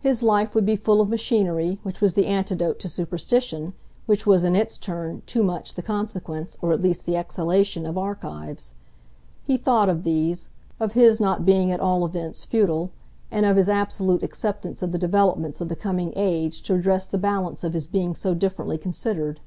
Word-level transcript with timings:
His 0.00 0.22
life 0.22 0.54
would 0.54 0.64
be 0.64 0.74
full 0.74 1.02
of 1.02 1.10
machinery, 1.10 1.80
which 1.82 2.00
was 2.00 2.14
the 2.14 2.24
antidote 2.24 2.78
to 2.78 2.88
superstition, 2.88 3.74
which 4.06 4.26
was 4.26 4.42
in 4.42 4.56
its 4.56 4.78
turn, 4.78 5.20
too 5.26 5.42
much, 5.42 5.74
the 5.74 5.82
consequence, 5.82 6.56
or 6.62 6.72
at 6.72 6.80
least 6.80 7.04
the 7.04 7.14
exhalation, 7.14 7.84
of 7.84 7.98
archives. 7.98 8.74
He 9.42 9.58
thought 9.58 9.90
of 9.90 10.02
these 10.02 10.48
of 10.80 10.94
his 10.94 11.20
not 11.20 11.44
being 11.44 11.70
at 11.70 11.78
all 11.78 12.06
events 12.06 12.42
futile, 12.42 12.90
and 13.30 13.44
of 13.44 13.58
his 13.58 13.68
absolute 13.68 14.22
acceptance 14.22 14.80
of 14.80 14.92
the 14.92 14.98
developments 14.98 15.60
of 15.60 15.68
the 15.68 15.76
coming 15.76 16.14
age 16.16 16.62
to 16.62 16.72
redress 16.76 17.06
the 17.06 17.18
balance 17.18 17.62
of 17.62 17.74
his 17.74 17.86
being 17.86 18.14
so 18.14 18.32
differently 18.32 18.78
considered. 18.78 19.40